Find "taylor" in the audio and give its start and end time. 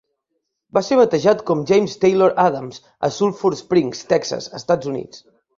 2.05-2.33